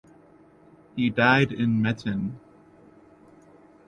He 0.95 1.11
died 1.11 1.51
in 1.51 1.79
Metten. 1.79 2.39